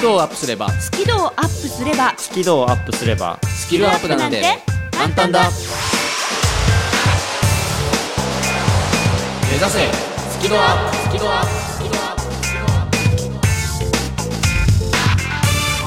[0.00, 0.70] キ度をアップすれば。
[0.70, 2.14] スキルをアップすれば。
[2.16, 3.38] スキルをアップすれば。
[3.44, 4.42] スキルアップなんて
[4.92, 5.50] 簡単だ。
[9.50, 9.92] 目指せ。
[10.30, 10.96] スキルアップ。
[10.96, 11.48] スキルアップ。
[11.50, 12.22] スキルアップ。
[12.22, 12.90] スキルアッ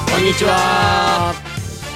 [0.06, 1.34] プこんにちは。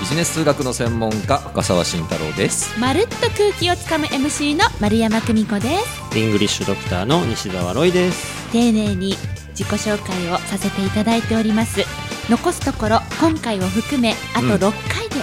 [0.00, 2.76] ビジネス数学の専門家深澤慎太郎です。
[2.80, 6.18] まるっと空気をつかむ MC の丸山久美子です。
[6.18, 8.50] イングリッシュドクターの西澤ロイです。
[8.50, 9.16] 丁寧に
[9.58, 14.58] 自己紹介をさせていただいております残すところ今回を含めあとうん6
[14.92, 15.16] 回で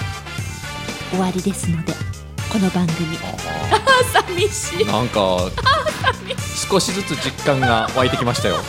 [1.11, 1.93] 終わりですので、
[2.51, 3.15] この番組。
[4.11, 4.85] 寂しい。
[4.85, 5.49] なんか
[6.69, 8.57] 少しずつ実感が湧いてきましたよ。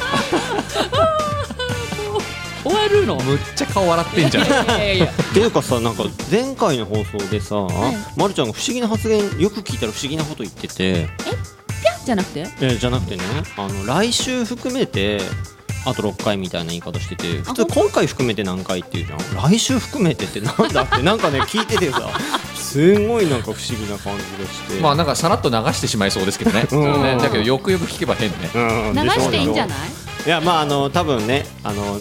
[2.62, 3.16] 終わるの？
[3.16, 4.44] むっちゃ顔笑ってんじゃん。
[4.44, 4.48] っ
[5.32, 8.18] ていうかさなんか前回の放送でさ、い。
[8.20, 11.08] まるちゃんが不思議な発言よく聞いたら不思議なこと言ってて。
[12.04, 12.40] じゃなくて？
[12.60, 13.22] えーじゃなくてね。
[13.56, 15.20] あの来週含めて
[15.86, 19.50] あと6回みたいな言い方してて普通今回含めて何回っていうじゃん。
[19.50, 22.10] 来週含めてってなんだってなんかね 聞いててさ
[22.54, 24.80] すごいなんか不思議な感じがして。
[24.82, 27.02] まあなんかさらっと流してしまいそうですけどね、うん。
[27.02, 28.36] ねだけどよくよく聞けば変ね。
[28.54, 29.68] うん流していいんじゃい？
[29.68, 29.78] ない
[30.26, 32.00] いやまああの多分ねあの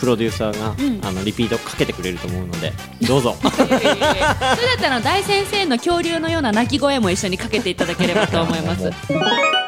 [0.00, 1.00] プロデューサーが、うん。
[1.06, 3.36] あのリピートかけてくれると思うのでどうぞ。
[3.42, 4.36] いやいやいやいや。
[4.56, 8.90] それだったら大先生の恐竜のような鳴き声も一緒にかけていただければと思います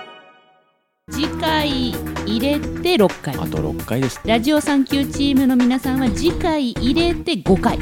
[1.10, 1.90] 次回
[2.26, 3.34] 入れて6回。
[3.34, 4.20] あと6回です。
[4.24, 7.76] ラジオサンキューチームの皆さんは次回入れて5回。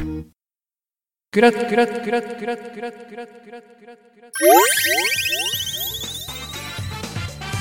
[1.31, 4.01] クラックラックラックラックラックラックラックラックラッ。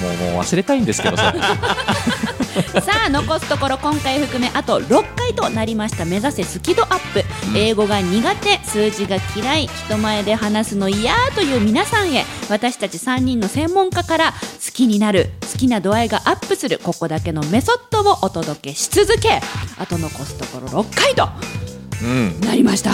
[0.01, 1.33] もうもう忘れたいんですけどさ。
[2.81, 7.57] さあ残すところ今回含めあと6回となりました目指せスキ度アップ、うん。
[7.57, 19.39] 英語が苦手数字が嫌い人前で話すの嫌という皆さんへ私たち3人の専門家から好きになる好きな度合いがアップするここだけのメソッドをお届けし続け
[19.77, 21.27] あと残すところ6回と
[22.03, 22.41] うん。
[22.41, 22.91] なりました。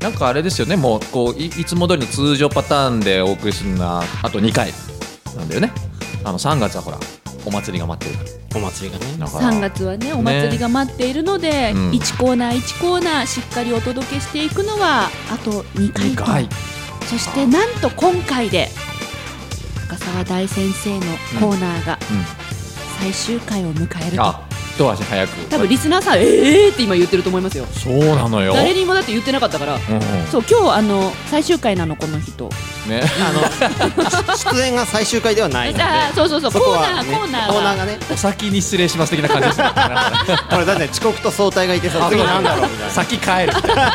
[0.00, 0.76] なんかあれですよね。
[0.76, 4.72] もうこういいつも通りの通常パターンでお送りするのはあと2回
[5.36, 5.72] なんだよね。
[6.24, 6.98] あの3月はほら
[7.46, 8.60] お祭りが待ってるから。
[8.60, 9.16] お祭りがね。
[9.18, 9.52] だから。
[9.52, 11.90] 3月はねお祭りが待っているので、うん。
[11.90, 16.48] 1コーナー1コーナーしっかりお届けしていくのはあと2回2と回。
[17.06, 18.68] そしてなんと今回で
[19.88, 21.00] 深澤大先生の
[21.40, 22.48] コーナーがうん。
[23.00, 25.30] 最終回を迎えると、あ一足早く。
[25.50, 27.64] 多分リスナーさんえーって今言ってると思いますよ。
[27.66, 28.52] そうなのよ。
[28.54, 29.74] 誰にもだって言ってなかったから。
[29.74, 30.00] うんうん。
[30.30, 32.48] そう今日あの最終回なのこの人。
[32.88, 33.02] ね。
[33.20, 34.34] あの。
[34.54, 35.82] 出演が最終回ではないので。
[35.84, 37.98] あそうそうそうそコーナこはねーコーナーがコーナーがね。
[38.12, 39.70] お先に失礼します的な感じですね。
[40.50, 42.92] これだって遅刻と早退がいてさ次なんだろうみたいな。
[42.92, 43.52] 先帰る。
[43.56, 43.92] みたいな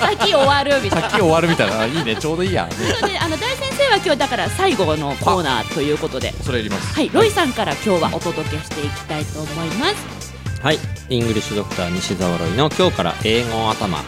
[0.00, 1.10] 先終わるみたいな。
[1.10, 1.84] 先終わるみたいな。
[1.86, 2.64] いいねちょうどいいや。
[2.64, 6.32] ねなのであの大先生は今日だから最後のコーナーということで。
[6.42, 6.94] それいります。
[6.94, 10.62] はいロイさんから今日はお届けしていきたいと思います。
[10.62, 10.78] はい。
[11.08, 13.98] イングリッシュドクター西澤ロイの今日から英語頭。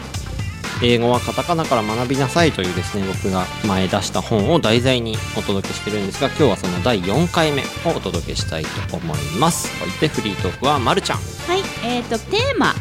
[0.83, 9.69] 英語はカタカナから学びなさいというですね僕が前出した本を題材にお届けしてるんですが今日はその第4回目をお届けしたいと思います。
[9.99, 11.17] でフリートークはまるちゃん。
[11.17, 12.73] はいえー、とテーマ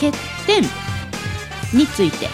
[0.00, 0.12] 欠
[0.46, 0.62] 点
[1.72, 2.28] について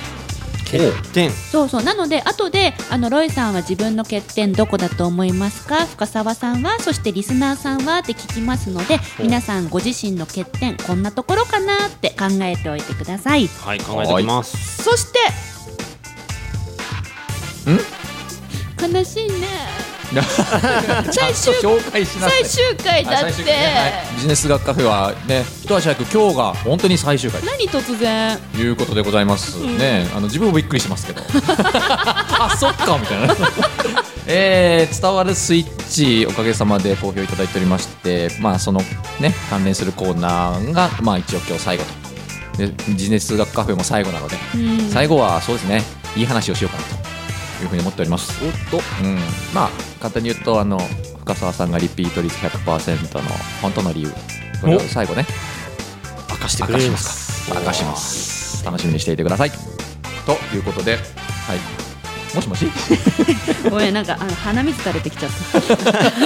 [0.66, 1.30] 欠点。
[1.30, 1.82] そうそう。
[1.82, 5.86] なので後であのロイさんは自分の欠点どこだと思いますか？
[5.86, 13.46] 深澤さんはそしてリスナーさんはって聞きますのでお皆さんご自身の欠点こんなところかなって考えておいてください。
[13.46, 14.82] はい考えておきます。
[14.82, 15.18] そして
[18.80, 19.85] 悲しいね
[21.10, 23.32] 最終ちゃんと紹介しなさい最終回だはい。
[23.32, 23.42] って、
[24.14, 31.22] ビジネス学カフェはね一足早く今日が本当に最終回何突然ということでございます、ねあの自分もびっくりしてますけど。
[32.38, 33.36] あそっかみたいな。
[34.28, 38.82] えー伝わるスイッチおかげさまで好評いただいておりましてまあその
[39.20, 42.06] ね関連するコーナーがまあ一応今日最後と。
[42.66, 44.90] でビジネス学カフェも最後なので、うん。
[44.90, 45.82] 最後はそうですね
[46.16, 47.05] いい話をしようかなと
[47.62, 48.44] いうふうに思っております。
[48.44, 48.78] おっと。
[48.78, 49.16] うん、
[49.54, 50.78] まあ簡単に言うとあの
[51.20, 53.22] 深澤さんがリピート率100%の
[53.62, 54.12] 本当の理由。
[54.60, 55.26] これを最後ね。
[56.30, 57.52] 明かしてくれるんですかす。
[57.52, 58.64] か明かします。
[58.64, 59.50] 楽しみにしていてください。
[59.50, 61.85] ということではい
[62.36, 62.66] もしもし？
[63.70, 65.32] ごめんなんかあの鼻水垂れてきちゃっ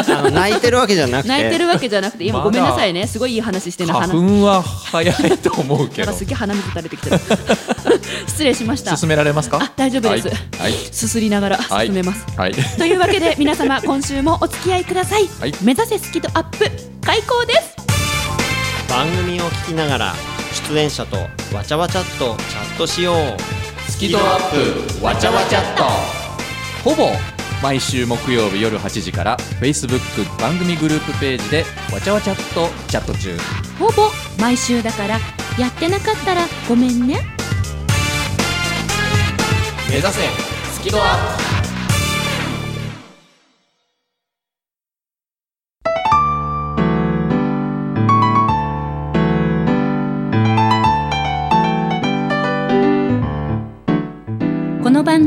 [0.06, 0.18] た。
[0.18, 1.28] あの泣いてるわけじゃなくて。
[1.28, 3.06] 泣いてるわけじゃなくて今ごめんなさいね。
[3.06, 6.06] すごいいい話してるの花鼻粉は早いと思うけど。
[6.06, 7.36] なんかすげえ鼻水垂れてきちゃった。
[8.26, 8.96] 失礼しました。
[8.96, 9.58] 進められますか？
[9.62, 10.28] あ大丈夫です。
[10.60, 10.74] はい。
[10.90, 11.86] すすりながらはい。
[11.86, 12.64] 進めます、はい、はい。
[12.76, 15.54] というわけで皆様 今週もお付き合いください、はい。
[15.62, 16.70] 目指せスキドアップ
[17.04, 18.90] 開講です。
[18.90, 20.14] 番組を聞きながら
[20.68, 21.16] 出演者と
[21.54, 23.59] わちゃわちゃっとチャットしよう
[23.90, 25.82] スキドアップわちゃわちゃっと。
[26.88, 27.10] ほぼ
[27.60, 30.00] 毎週木曜日夜8時から Facebook
[30.40, 33.36] 番組グループページでわちゃわちゃっとチャット中。
[33.78, 35.18] ほぼ毎週だから
[35.58, 37.20] やってなかったらごめんね。
[39.88, 40.20] 目指せ
[40.72, 41.06] スキドアこ
[41.42, 41.49] の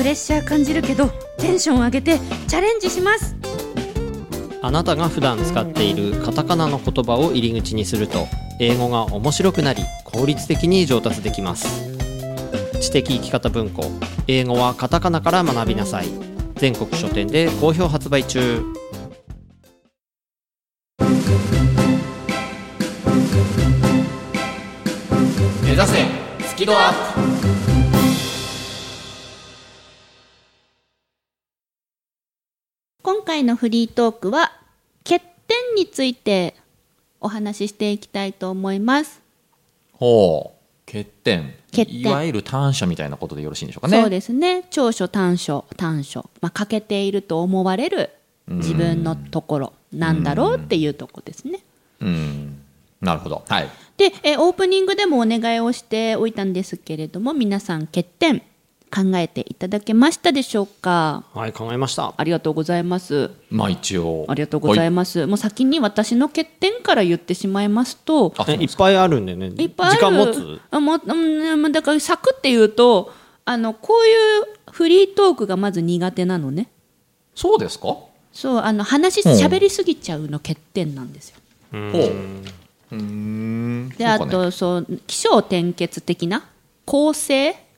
[0.00, 2.18] プレッシャー感じるけどテンション上げて
[2.48, 3.36] チャレンジします。
[4.62, 8.26] あなたが普段使っているカタカナの言葉を入り口にすると
[8.58, 11.90] 英語が面白くなり効率的に上達できます。
[12.80, 13.82] 知的生き方文庫
[14.26, 16.06] 英語はカタカナから学びなさい。
[16.56, 18.62] 全国書店で好評発売中。
[25.62, 26.06] 目指せ
[26.48, 27.09] スキドアッ今
[33.40, 34.52] 回のフリートークは
[35.02, 36.54] 欠点について
[37.20, 39.20] お話ししていきたいと思います。
[39.92, 40.90] プほう。
[40.90, 41.54] 欠点。
[41.70, 42.00] 欠点。
[42.00, 44.00] いわゆる短所みたいなことでよろしいんでしょうかね。
[44.00, 44.64] そうですね。
[44.70, 48.10] 長所短所短所、まあ、欠けていると思われる
[48.46, 49.72] 自分のところ。
[49.92, 51.60] なんだろうっていうとこですね。
[52.00, 52.60] うん。
[53.00, 53.42] なるほど。
[53.48, 53.68] はい。
[53.96, 58.42] でえオープニングでもお願いをしておいたんですけれども皆さん欠点
[58.92, 61.22] 考えていただけましたでしょうか？
[61.32, 62.12] はい考えました。
[62.16, 63.30] ありがとうございます。
[63.48, 64.26] まあ一応。
[64.28, 69.52] ありがとうございます、もう先に私の欠点から言ってしまいますといっぱいあるんでね。
[69.56, 69.96] いっぱいある。
[69.96, 70.60] 時間持つ？
[70.72, 73.12] あもうんだからサクって言うと
[73.44, 76.68] あのこういうフリートークがまず苦手なのね。
[77.36, 77.86] そうですか？
[77.86, 81.36] ほそうあの話うん喋りすぎちゃうの欠点なんですよ。
[81.74, 81.76] う。
[81.76, 81.90] ん。
[81.92, 81.94] う
[82.92, 83.88] うーん。
[83.90, 86.44] であとそう起承転結的な
[86.84, 87.50] 構成？
[87.50, 87.69] うん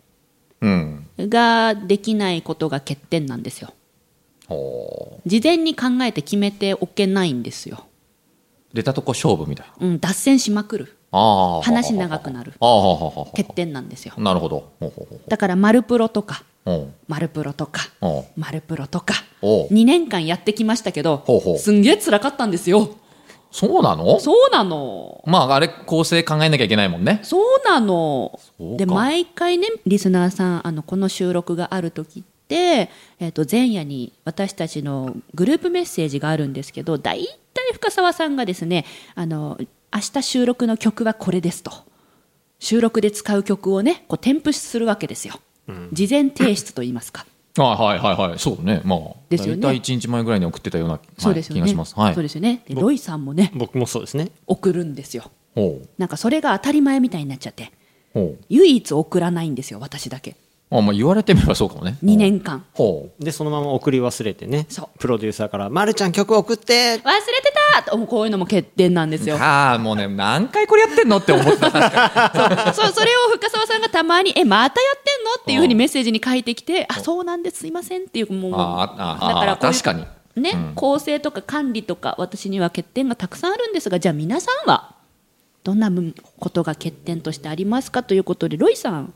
[1.18, 3.74] ができないことが欠点なんですよ。
[4.48, 7.84] ほ事前に考えて決めておけないんですよ、
[8.72, 9.86] う出たとこ勝負みたいな。
[9.86, 10.96] うん、脱線しまくる。
[11.12, 12.52] 話長くなる。
[13.36, 14.14] 欠点なんですよ。
[14.16, 14.72] なるほど。
[15.28, 19.14] だから「マルプロ」とかうほ「マルプロ」とかうほ「マルプロ」とか。
[19.42, 19.68] おう。
[19.68, 21.24] 2年間やってきましたけど
[21.58, 22.82] すんげえ辛かったんですよ。
[22.82, 22.96] う
[23.52, 24.18] そうなの？
[24.18, 25.22] そうなの。
[25.26, 27.20] まああれ構成考えなきゃいけないもんね。
[27.22, 28.40] そうなの。
[28.58, 32.90] で毎回ねリスナーさんあのこの収録がある時って、
[33.20, 39.58] えっと前夜に私たちのグループメッセージがあるんですけど大体深澤さんがですねあの
[39.94, 41.70] 明日収録の曲はこれですと。
[42.58, 45.34] 収録で使う曲をねこう添付するわけですよ、
[45.92, 47.26] 事前提出と言いますか
[47.58, 48.38] あはいはいはい。
[48.38, 48.80] そうね。
[48.84, 48.98] まあ。
[49.28, 49.60] ですよね。
[49.60, 51.94] 大体1日前ぐらいに送ってたような、はいそうですよね、気がします。
[51.98, 52.14] はい。
[52.14, 52.62] そうですよね。
[52.66, 53.52] でロイさんもね。
[53.54, 54.30] 僕もそうですね。
[54.46, 55.30] 送るんですよ。
[55.54, 55.88] ほう。
[55.98, 57.72] なんかそれが当たり前みたいになっちゃって。
[58.14, 60.36] ほ唯一送らないんですよ私だけ。
[60.70, 61.98] うあまあ言われてみればそうかもね。
[62.04, 62.64] 2年間。
[62.72, 63.24] ほう。
[63.24, 64.66] でそのまま送り忘れてね。
[64.68, 64.98] そう。
[64.98, 66.94] プロデューサーから「まるちゃん曲送って!
[66.94, 69.36] 忘れてたともうこういうのも欠点なんですよ。
[69.36, 71.70] ああもうね何回これやってんのって思ってた。
[72.74, 77.24] そう それを深澤さんがたまに「えまたやってんの?」っていうふうにメッセージに書いてきて「あそう。
[77.24, 80.04] なんですすいません」っていうもうあーあーだからこういう確かに。
[80.34, 80.72] ね、うん。
[80.74, 84.94] 構成とか管理とか私には欠点がたくさんあるんですがじゃあ皆さんは
[85.62, 85.90] どんな
[86.40, 89.14] ことが欠点としてありますかということでロイさん。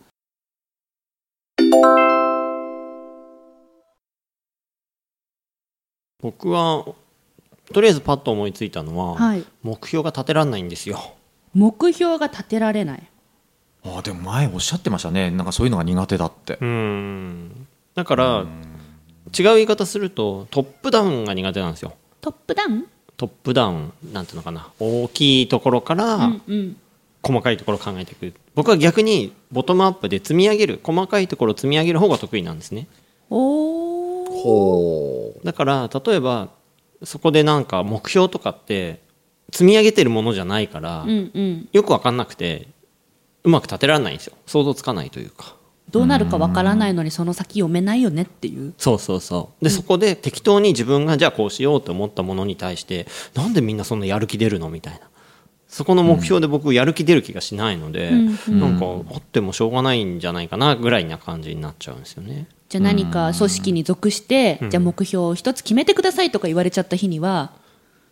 [6.20, 6.84] 僕は
[7.72, 9.44] とりあえずパッと思いついたのは、はい。
[9.62, 11.14] 目標が立てられないんですよ。
[11.54, 13.02] 目標が立てられない。
[13.84, 15.30] あでも前おっしゃってましたね。
[15.30, 16.58] なんかそういうのが苦手だって。
[16.60, 17.66] うん。
[17.94, 18.44] だから
[19.36, 21.94] 違う言い方するとトップダウンが苦手なんですよ。
[22.20, 22.86] トップダウン？
[23.16, 24.70] トップダウンなんていうのかな。
[24.78, 26.76] 大きいところからうんうん。
[27.22, 28.34] 細かいところを考えていく。
[28.54, 32.86] 僕は逆にボトムアップで積み上げる細かいところを積み上げる方が得意なんですね。
[33.30, 36.48] おだから例えば
[37.02, 39.00] そこでなんか目標とかって
[39.52, 41.68] 積み上げてるものじゃないから、うんうん。
[41.72, 42.68] よく分かんなくて
[43.44, 44.34] うまく立てられないんですよ。
[44.46, 45.54] 想像つかないというか。
[45.90, 48.74] どうなるかわからないのにその先読めないよねっていう。
[48.76, 49.64] そうそうそう。
[49.64, 54.68] で、そこで適当に自分がじゃあこうしようと思ったものに対してなんでみんなそんなやる気出るの？
[54.68, 55.00] みたいな
[55.68, 58.10] そこの目標で僕やる気出る気がしないので、
[58.48, 62.46] なんかあってもしょうがないんじゃないかなぐらいな感じになっちゃうんですよね。
[62.68, 67.52] じゃあ何か組織に属して、じゃあ目標を一つ決めてくださいとか言われちゃった日には？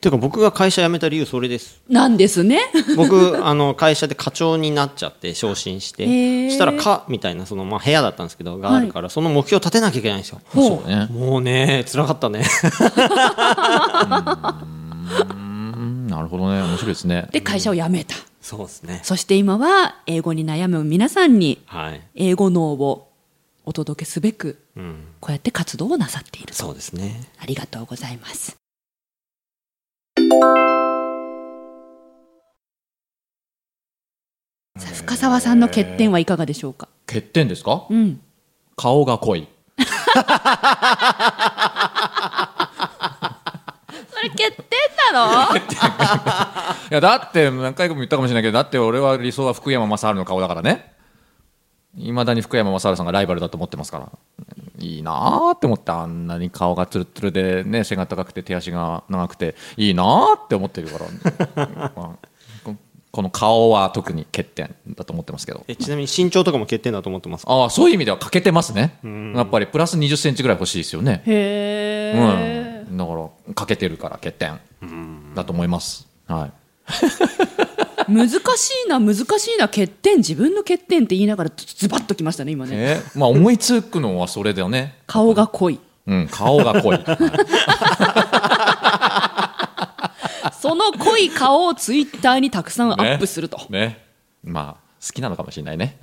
[0.05, 1.81] ていうか僕が会社辞めた理由それです。
[1.89, 2.61] なんですね。
[2.97, 6.51] 僕あの会社で課長になっちゃって昇進して。
[6.51, 10.41] したら課みたいなその、まあ、部屋だったんんですけどがあるから、その目標を立てなきゃいけないんですよ。
[10.53, 10.89] そう。
[10.89, 12.45] ねもうね辛かったね。
[15.29, 15.34] うん
[16.15, 16.61] なるほどね。
[16.63, 17.29] 面白いですね。
[17.33, 18.15] で会社を辞めた。
[18.41, 19.01] そうですね。
[19.03, 23.11] そして今は英語に悩む皆さんにはい、英語脳を
[23.65, 26.55] お届けすべくうん、こうやって活動をなさっていると。
[26.55, 27.21] そうですね。
[27.41, 28.57] ありがとうございます。
[34.79, 36.89] さあ深澤さんの欠点はいかがでしょうか？
[37.07, 37.87] 欠点ですか？
[37.91, 38.21] うん。
[38.77, 39.47] 顔が濃い
[44.37, 45.57] それ欠点なの？
[46.91, 50.93] いやだって何回も言ったかもしれないけどだって俺は理想は福山雅治の顔だからね。
[51.97, 54.09] いまだに福山雅治さんがライバルだと思ってますから。
[54.81, 61.07] いいなーって思ってあんなに顔がツルツルでね背が高くて手足が長くていいなーって思ってるから、
[61.95, 62.29] まあ
[62.65, 62.75] こ
[63.13, 65.65] この顔は特に欠点だと思ってますけど。
[65.69, 67.53] えちなみに身長とかも欠点だと思ってますか？
[67.53, 68.99] ああそういう意味では欠けてますね。
[69.37, 71.23] やっぱりプラス2 0センチぐらい欲しいですよね。
[71.25, 74.61] へえ、うん、だから欠けてるから欠点。
[75.35, 76.07] だと思います。
[76.27, 76.53] はい。
[78.13, 78.37] 難し
[78.87, 79.23] いな難し
[79.55, 80.19] いな欠点。
[80.19, 82.73] 自分の欠点って言いながらズバッときましたね今ね。
[82.75, 84.99] えまあ思いつくのはそれだよね。
[85.07, 85.81] 顔が濃い。
[86.07, 86.99] うん、顔が濃い。
[87.01, 87.15] は
[90.51, 90.55] い。
[90.61, 94.05] その濃い顔をツイッターにたくさんアップすると、ね。
[94.43, 95.99] まあ好きなのかもしれないね。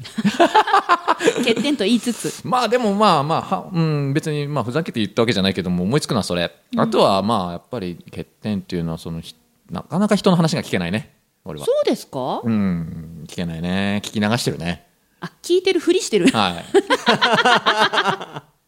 [1.37, 6.51] 欠点と言いつつ まあでもまあまあは、うん、別にまあふざけて言ったわけじゃないけども思いつくのはそれ。
[6.77, 9.35] あとはまあやっぱり欠点っていうのはそのひ
[9.69, 11.13] なかなか人の話が聞けないね。
[11.45, 11.71] 俺はそ。
[11.71, 14.01] うですか、うん、聞けないね。
[14.03, 14.87] 聞き流してるね。
[15.19, 16.61] あ聞いてるふりしてるは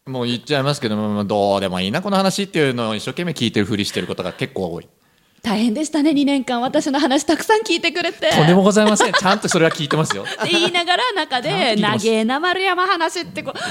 [0.06, 0.10] い。
[0.10, 4.88] もう言っちゃいますけども、どうでもいいな、この話っていうのを一生懸命聞いてるふりしてることが結構多い。
[5.44, 6.62] 大変でしたね2年間。
[6.62, 8.30] 私の話たくさん聞いてくれて。
[8.30, 9.12] とんでもございません。
[9.12, 10.22] ちゃんとそれは聞いてますよ。
[10.22, 13.58] っ て言いながら中で長えな丸山話ってこう。
[13.58, 13.66] だか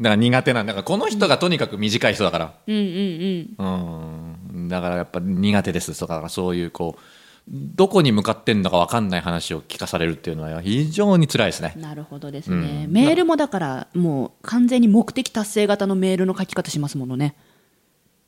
[0.00, 0.72] ら苦手なんだ。
[0.72, 2.54] からこの人がとにかく短い人だから。
[2.66, 4.34] うんうんうん。
[4.52, 4.68] うん。
[4.68, 7.02] だからやっぱ苦手ですだからそういうこう
[7.48, 11.74] どこに向かってんだか分かんない話を聞かされるっていうのは非常に辛いですね。
[11.76, 17.34] なるほどですね、メールもだからもう完全に目的達成型のメールの書き方しますものね。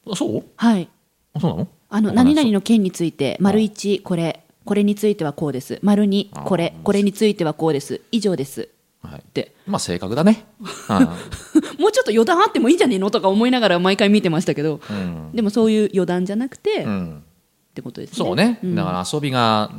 [0.09, 0.45] あそう？
[0.57, 0.89] はい。
[1.35, 1.69] あそうなの？
[1.89, 4.43] あの何々の件について丸一これ。
[4.65, 5.79] これについてはこうです。
[5.83, 6.75] 丸二あこれ。
[6.83, 8.01] これについてはこうです。
[8.11, 8.69] 以上です。
[9.01, 9.21] はい。
[9.21, 10.45] ってまあ正確だね。
[10.61, 10.65] う
[10.95, 10.99] ん。
[11.81, 15.31] もうちょっと余談あってもいいんじゃねえのとか思いながら毎回見てましたけど、うん。
[15.33, 17.23] でもそういう余談じゃなくて、っうん。
[17.75, 18.17] てことですね。
[18.17, 18.59] そうね。
[18.65, 18.75] ん。
[18.75, 19.71] だから遊びが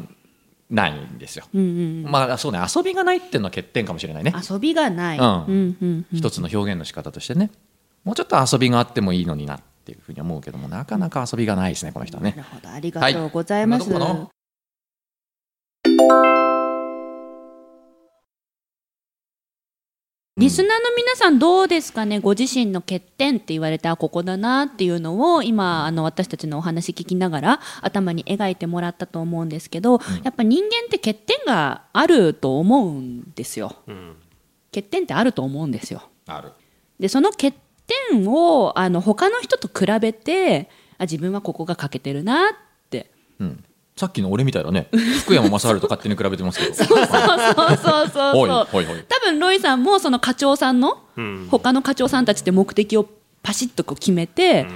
[0.69, 1.45] ないんですよ。
[1.53, 1.63] うんう
[2.07, 2.59] んまあそうね。
[2.73, 4.33] 遊びがないっていうのは欠点かもしれないね。
[4.49, 5.25] 遊びがない、うん。
[5.25, 5.37] うん
[5.81, 6.17] うんうん。
[6.17, 7.51] 一つの表現の仕方としてね。
[8.05, 12.33] もうちょっと遊びがあってもいいのになっていうふうに思うけどもなかなか遊びがないですねこの人はね。
[12.35, 12.69] なるほど。
[12.69, 14.27] ありがとうございます、はい
[20.39, 22.19] リスナーの皆さんどうですかね？
[22.19, 33.77] ご自身の欠点って言われてあここだなっていうのを今あの私たちのお話聞きながら頭に描いてもらったと思うんですけど、やっぱ人間って欠点があると思うんですよ。
[33.87, 34.15] うん。
[34.71, 36.03] 欠点ってあると思うんですよ。
[36.27, 36.51] ある。
[36.99, 37.55] でその欠
[38.11, 42.53] 点をあの他の人と比べてあ自分はここが欠けてるなっ
[42.89, 43.11] て。
[43.39, 43.63] うん。
[43.95, 44.89] さっきの俺みたいだね。
[45.23, 46.73] 福山雅治と勝手に比べてますけど。
[46.75, 51.47] そうそうそうそうそう多分ロイさんもその課長さんのうん。
[51.49, 53.07] 他の課長さんたちって目的を
[53.41, 54.67] パシッとこう決めて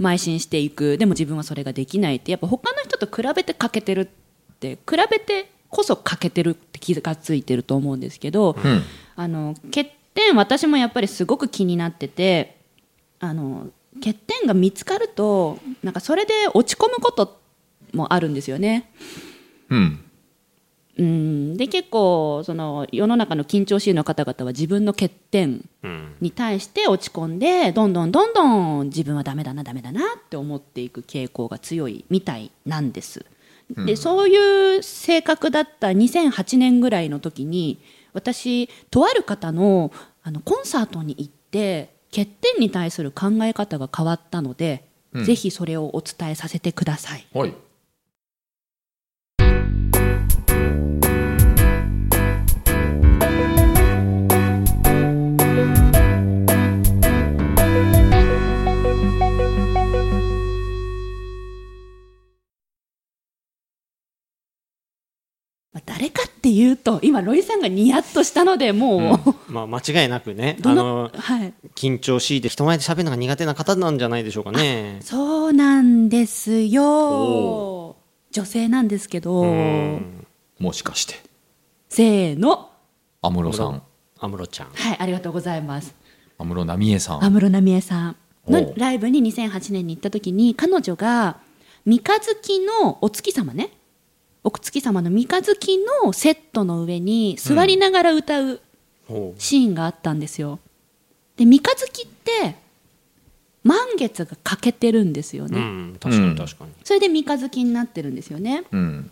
[0.00, 0.96] 邁進していく。
[0.96, 2.30] でも自分はそれができないって。
[2.30, 8.82] やっぱ他の人と比べて欠けてるって比べてこそ欠けてるって気がついてると思うんですけど、うん。
[9.16, 12.57] あの欠点私もやっぱりすごく気になってて
[13.20, 17.40] あの欠点が見つかるとなんかそれで落ち込むこと
[17.92, 18.90] もあるんですよね。
[19.70, 20.04] うん
[20.98, 33.24] うん、で結構その世の中の緊張しいの方々は自分の欠点うんに対して落ち込んでどんどんどんどん自分はダメだなダメだなって思っていく傾向が強いみたいなんです。
[33.86, 37.78] でそういう性格だった2008年ぐらいの時に
[38.14, 47.26] 私とある方のあのコンサートに行って欠点に対する考え方が変わったので、うん、ぜひそれをお伝えさせてください。
[47.34, 47.54] はい、
[65.84, 70.56] 誰かっていうと今ロイさんがニヤッとしたのでもう、まあ間違いなくね。
[70.62, 71.52] どのあのはい。
[71.74, 75.00] 緊張しいで人前で喋るのが苦手な方なんじゃないでしょうかね。
[75.02, 77.96] そうなんですおよ
[78.32, 79.44] 女性なんですけど。
[80.58, 81.16] もしかして。
[81.90, 82.70] せーの。
[83.20, 83.82] 安室さん。
[84.18, 84.68] 安室ちゃん。
[84.72, 85.94] はいありがとうございます。
[86.38, 87.24] 安室奈美恵さん。
[87.24, 88.16] 安室奈美恵さん。
[88.48, 91.36] のライブに2008年に行った時に彼女が
[91.84, 93.70] 三日月のお月様ね
[94.44, 98.60] お月様の三日月のセットの上に座りながら歌う
[99.06, 100.58] ほシーンがあったんですよ。
[101.36, 102.56] で三日月って
[103.64, 108.64] 満月が欠けてるんですよう、ね、うん、確かに確かに、それで三日月になってるんですよね。
[108.72, 109.10] うん。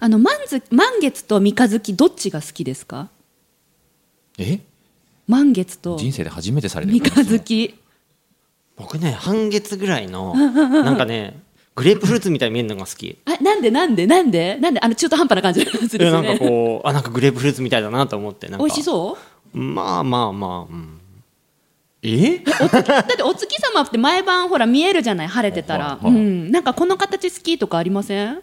[0.00, 3.08] あの満月満月と三日月どっちが好きですか？
[4.38, 4.60] え？
[5.26, 7.74] 満月と人生で初めてされてる三日月。
[8.76, 11.40] 僕ね半月ぐらいの なんかね
[11.74, 13.18] グレープフルーツみたいに見えるのが好き。
[13.24, 14.56] あなんでなんでなんで？
[14.56, 14.80] なんで？
[14.80, 19.18] あの中途半端な感じのやつですなんかこうあなんかグレープフルーツみたいだなと思って美味しそ
[19.52, 19.58] う？
[19.58, 21.00] まあまあまあ、うん、
[22.02, 22.38] え？
[22.38, 22.66] だ
[23.00, 28.42] ってお月様って毎晩ほら見えるじゃない晴れてたら、うん、なんかこの形好きとかありません？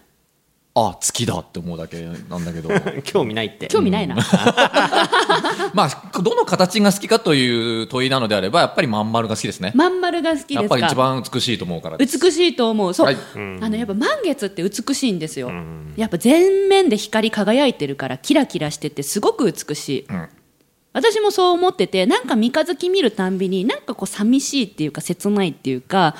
[0.74, 2.00] あ月だって思うだけ
[2.30, 2.70] なんだけど。
[3.04, 3.66] 興味ないって。
[3.66, 4.16] 興味ないな、
[5.74, 9.72] まあどの形が好きかという問いなのであればやっぱりまん丸が好きですね。
[9.74, 10.62] まん丸が好きですか？
[10.62, 12.94] やっぱり一番美しいと思うから美しいと思う。
[12.94, 13.16] そう、はい。
[13.60, 15.50] あのやっぱ満月って美しいんですよ、
[15.96, 20.28] やっぱ全面で光り輝いてるからキラキラしててすごく美しい、ん
[20.92, 26.14] 私もそう思っててなんか三日月見るたんびになんかこう寂しいっていうか切ないっていうか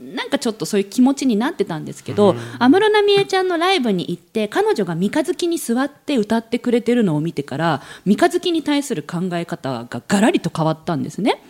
[0.00, 11.42] なんかちょっとそういう気持ちになってたんですけど安室奈美恵ちゃんのライブに行って彼女が三日月に座って歌ってくれてるのを見てから三日月に対する考え方がガラリと変わったんですね。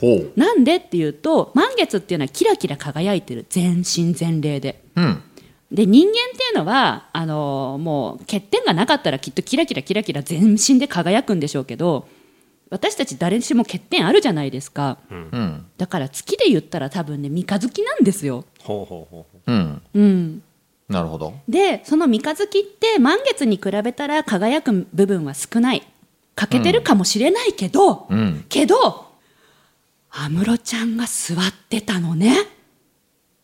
[0.00, 0.32] ほう。
[0.36, 3.46] なんでっていうと満月っていうのはキラキラ輝いてる。
[3.48, 4.82] 全身全霊で。
[4.96, 5.22] うん。
[5.72, 12.08] で人間っていうのはあのもう欠点がなかったらきっとキラキラキラキラ全身で輝くんでしょうけど
[12.70, 15.66] 私たち誰しも欠点あるじゃないですか、うん。
[15.76, 18.44] だから月で言ったら多分ね三日月なんですよ。
[18.60, 19.82] ほうほうほうん。
[19.94, 20.42] うん、
[20.88, 21.34] なるほど。
[21.48, 25.86] でその三日月って満月に比べたら輝く部分は少ない。
[26.36, 28.46] 欠けてるかもしれないけど、うん。
[28.48, 29.10] けど
[30.10, 32.36] 安室ちゃんが座ってたのね。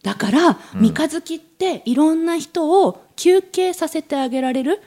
[0.02, 4.80] だから、三日月っていろんな人を休憩させてあげられる、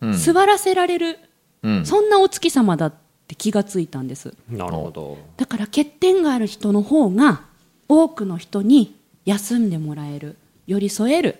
[0.00, 0.12] うん。
[0.16, 1.18] 座らせられる、
[1.62, 1.86] うん。
[1.86, 2.94] そんなお月様だっ
[3.32, 7.42] て気がついたんですうなるほどだから欠点がある人の方が
[7.88, 11.38] 多くの人に休んでもらえる寄り添える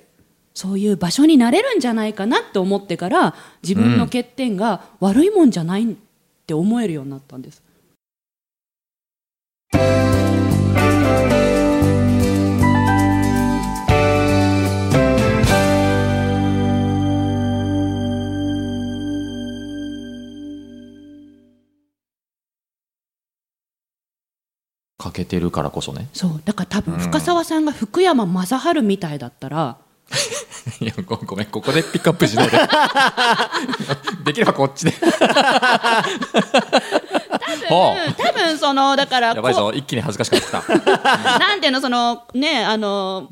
[0.54, 5.96] そういう場所になれるんじゃないかなって思ってから自分の欠点が悪いもんじゃないっ
[6.46, 7.62] て思えるようになったんです。
[25.02, 26.08] 欠けてるからこそね。
[26.12, 26.42] そう。
[26.44, 29.76] だから多分深澤さんが福山雅治みたいだったら、
[30.80, 31.46] いやごごめん。
[31.46, 32.58] ここでピックアップしないで。
[34.24, 34.94] できればこっちで。
[37.68, 39.72] ほうん多分そのだからうやばいこぞ。
[39.72, 41.36] 一気に恥ずかしくなってきた。
[41.36, 43.28] う なんていうのそのねあの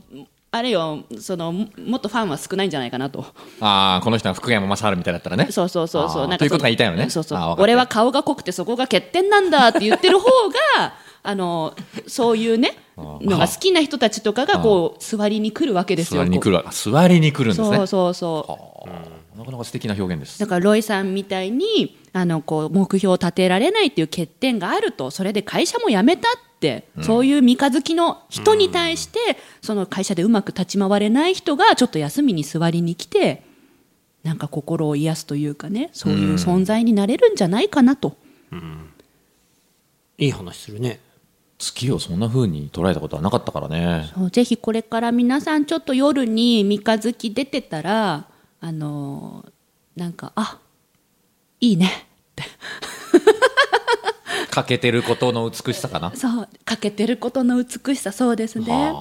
[0.50, 3.24] あれよそのももっとファンは少ないんじゃないかなと。
[3.60, 5.48] ああこの人は福山雅治みたいだったらね。
[5.50, 6.28] そうそうそうそう。
[6.28, 7.10] なんかということが言いたいのね。
[7.10, 7.54] そうそう。
[7.58, 10.26] 俺は顔が濃くてそこが欠点なんだって言ってる方
[10.78, 11.74] があの
[12.06, 16.64] そういうねーのが好きな人たちとかがこう座りに来るわけですよ座りに来るわ。
[16.70, 17.76] 座りに来るんですね。
[17.76, 18.90] そうそうそう。
[18.90, 19.20] はあ。
[19.38, 20.38] なかなか素敵な表現です。
[20.38, 29.18] だからロイさんみたいにあのこう目標を立てられないっていう欠点があるとそれで会社も辞めたって、そういう三日月の人に対して、
[29.62, 33.42] その会社でうまく立ち回れない人がちょっと休みに座りに来て
[34.22, 38.16] なんか心を癒すというかねそういう存在になれるんじゃないかなと。
[40.18, 41.00] いい話するね
[41.60, 44.10] 月をそんな風に捉えたことはなかったからね。
[44.16, 48.26] そうぜひこれから皆さんちょっと夜に三日月出てたら
[48.60, 50.58] あのーなんかあ
[51.60, 51.86] いいね。
[51.86, 51.90] っ
[52.34, 52.44] て
[54.50, 56.12] 欠けてることの美しさかな。
[56.16, 58.92] そう欠けてることの美しさそうですね。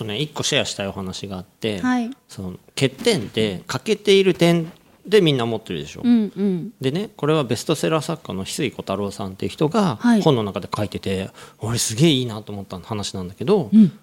[0.00, 2.10] とね一個シェアしたいお話があって、はい。
[2.28, 4.72] その欠点って欠けている点
[5.06, 6.72] でみんな持ってるでしょ、うんうん。
[6.80, 10.22] でねこれはベストセラー作家の翡翠小太郎さんっていう人がはい。
[10.22, 13.98] 本の中で書いてて、俺すげえいいなと思った話なんだけど、うん。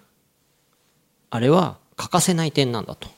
[1.30, 3.08] あれは欠かせない点なんだと。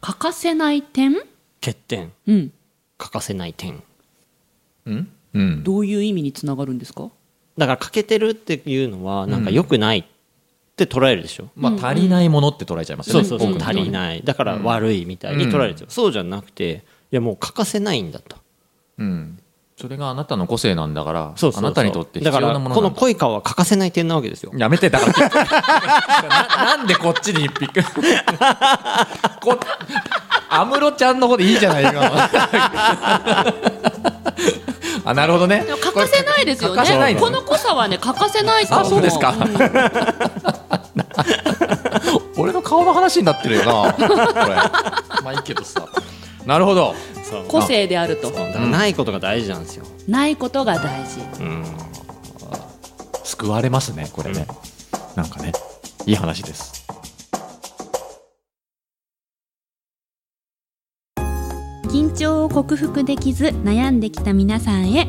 [0.00, 1.14] 欠かせない点？
[1.60, 2.12] 欠点。
[2.26, 2.52] うん。
[2.98, 3.82] 欠かせない点。
[4.86, 5.08] うん？
[5.34, 7.10] うんどういう意味につながるんですか？
[7.56, 10.04] だから欠けてるっていうのはなんか良くないっ
[10.76, 13.62] て捉えるでしょ、まあ足りないものって捉えちゃいますよねそうそうそう。
[13.62, 14.22] 足りない。
[14.22, 18.36] だから悪いみたいに捉えるでしょ、そうじゃなくていやもう欠かせないんだと。
[18.98, 19.38] うん。
[19.76, 21.66] それがあなたの個性なんだからそうそうそう。
[21.66, 22.76] あなたにとって必要なものだ。
[22.76, 24.52] からこのなんだ濃い顔は欠かせない点なわけですよ。
[24.56, 25.28] やめてだから
[26.62, 27.82] ななんでこっちにピック
[29.40, 29.58] こ
[30.48, 33.50] 安室ちゃんの方でいいじゃないか
[35.06, 35.66] あなるほどね。
[35.68, 37.20] 欠かせないですよ欠かせないの。
[37.20, 39.32] ねこの濃さはね欠かせないと思あそうですか。
[39.32, 39.42] ん。
[39.42, 40.53] 俺の
[42.74, 43.92] 顔の話になってるよな。
[43.94, 44.08] これ。
[44.08, 45.86] まあいいけどさ。
[46.44, 46.94] なるほど。
[47.48, 48.30] 個性であると。
[48.30, 51.20] ないことが大事なんですよ、ないことが大事。
[51.40, 51.64] うん、
[53.22, 54.46] 救われますねこれね、
[55.16, 55.52] なんかね。
[56.06, 56.84] いい話です。
[61.86, 65.08] 緊張を克服できず悩んできた皆さんへ。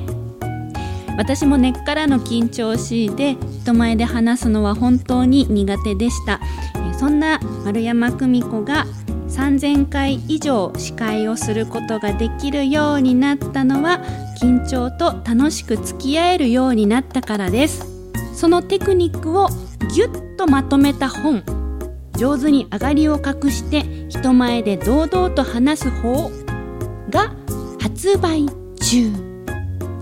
[1.17, 6.39] 私も根っからの緊張しいで人前で話すのは本当に苦手でした。
[6.75, 8.85] えーそんな丸山久美子が
[9.27, 14.01] 3000回以上司会をすることができるようになったのは
[14.41, 17.85] 緊張と楽しく付き合えるようになったからです。
[18.33, 19.47] そのテクニックを
[19.93, 21.43] ぎゅっとまとめた本
[22.17, 26.31] 上手に上がりを隠して人前で堂々と話す方
[27.09, 27.33] が
[27.81, 28.45] 発売
[28.81, 29.11] 中。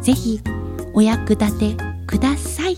[0.01, 0.41] ぜひ
[0.93, 2.77] お役立てください。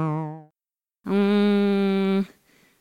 [1.05, 2.27] うーん。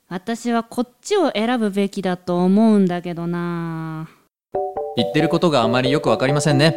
[0.09, 4.09] 私はこっちを選ぶべきだと思うんだけどな。
[4.97, 6.77] 言ってることがあまりよくわかりませんね。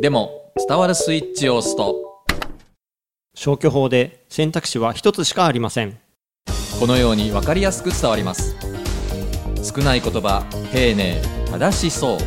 [0.00, 2.24] でも伝わるスイッチを押すと。
[3.34, 5.98] 消去法で選択肢は一つしかありません。
[6.80, 8.56] このように分かりやすく伝わります。
[9.62, 12.18] 少ない言葉丁寧正しそう。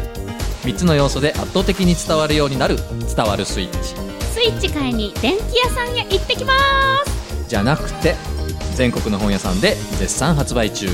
[0.64, 2.78] 3つの要素で圧倒的に伝わるようになる
[3.16, 4.08] 伝わるスイッチ。
[4.38, 6.54] スイッチ買いに電気屋さんへ行ってきま
[7.06, 7.17] す
[7.48, 8.16] じゃなくて
[8.76, 10.88] 全国の本屋さんで絶賛発売中。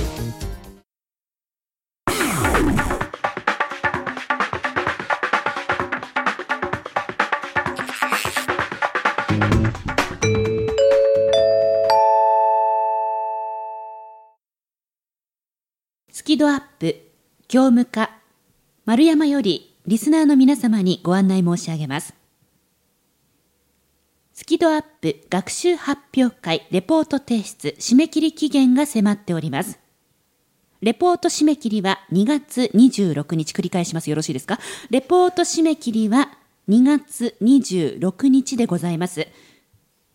[16.11, 16.95] スキドアップ
[17.49, 18.11] 業務課。
[18.85, 22.22] 丸山よりリスナーの皆様にご案内申し上げます。
[24.35, 29.77] スキドアップ学習発表会レポート提出締め切り期限が迫っております
[30.81, 34.59] レポート締め切りは2月26日繰り返しますよろしいですか？
[34.89, 36.31] レポート締め切りは
[36.67, 39.27] 2月26日でございます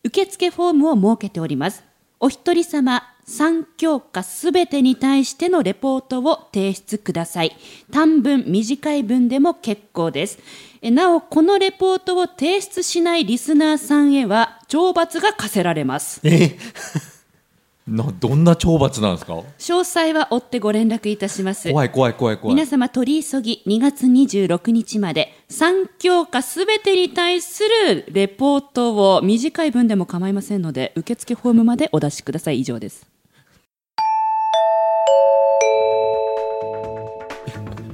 [0.03, 1.85] 受付フォームを設けております。
[2.19, 7.55] お一人様3教科すべてに対してのレポートを提出ください。
[7.91, 10.39] 短文、短い文でも結構です。
[10.81, 16.21] えなお、このレポートを提出しないリスナーさんへは、懲罰が課せられます。
[17.87, 19.33] などんな懲罰なんですか？
[19.33, 19.43] 詳
[19.83, 21.69] 細は追ってご連絡いたします。
[21.71, 33.07] 怖い怖い怖い怖い皆様取り急ぎ2月26日まで3教科すべてに対するレポートを短い文でも構いませんので受付フォームまでお出しください以上です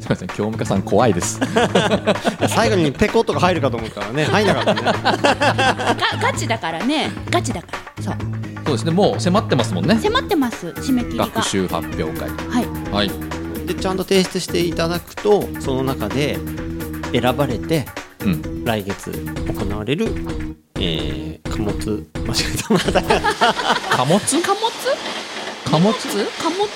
[0.06, 1.40] すみません教務課さん怖いです。
[2.48, 4.82] 最後にペコッとか入るかと思ったらね入んなかったね。
[4.94, 7.12] がガチだからね。
[7.32, 8.16] ガチだからそう。
[8.66, 9.98] そうですねもう迫ってますもんね。
[10.00, 11.26] 迫ってます締め切りが。
[11.26, 12.30] 学習発表会。
[12.30, 12.92] はい。
[12.92, 13.12] はい。
[13.66, 16.38] でちゃんと提出していただくとその中で
[17.12, 17.88] 選ばれて
[18.24, 18.64] うん。
[18.64, 20.06] 来月行われる、
[20.76, 22.92] えー、貨物間違えたまた
[23.96, 24.20] 貨物？
[24.42, 24.70] 貨物？
[25.66, 25.94] 貨物？
[25.94, 26.68] 貨物？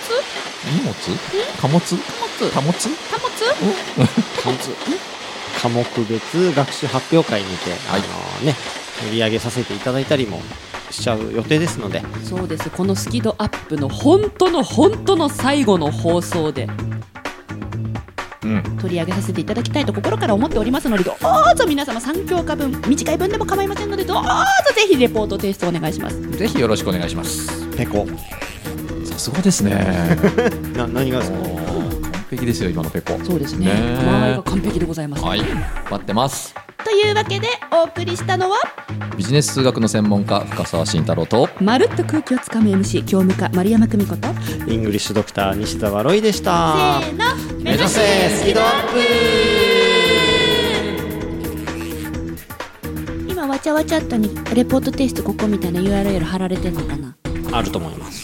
[0.65, 0.93] 荷物？
[1.61, 2.28] 貨物？
[2.51, 2.71] 貨物？
[2.73, 3.29] 貨物？
[4.41, 4.57] 貨物。
[5.61, 8.01] 科目別学習発表会にて、はい。
[8.01, 8.55] あのね
[9.03, 10.41] 盛り上げさせていただいたりも
[10.89, 12.01] しちゃう予定ですので。
[12.23, 12.69] そうです。
[12.69, 16.67] このスキドアップの本当の本当の最後の放送で。
[18.43, 18.63] うん。
[18.79, 24.29] 取り上げさせていただきたいと心から思っておりますのでどうぞ皆様3教科分短い文でも構いませんのでどうぞ
[24.73, 26.21] ぜひレポート提出お願いします。
[26.31, 27.67] ぜひよろしくお願いします。
[27.75, 28.07] ペコ。
[29.05, 29.71] さすがですね。
[30.77, 31.37] な何がですか？
[31.37, 31.58] 完
[32.29, 33.17] 璧ですよ今のペコ。
[33.23, 33.65] そうですね。
[33.65, 33.73] ね。
[33.75, 35.41] え間合いが完璧でございます、はい。
[35.41, 36.53] 待ってます。
[36.83, 38.57] というわけでお送りしたのは？
[39.17, 44.27] ビジネス数学の専門家深澤慎太郎とまるっと空気をつかむ MC 教務課丸山久美子と
[44.71, 47.01] イングリッシュドクター西澤ロイでした。
[47.01, 47.25] せーの。
[47.63, 48.69] 目指せスピードアッ
[53.29, 57.15] 今わちゃわチャットにレポートテイストここみたいな URL 貼られてんのかな？
[57.51, 58.18] あると思います